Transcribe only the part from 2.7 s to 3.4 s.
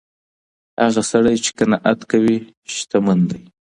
شتمن دی.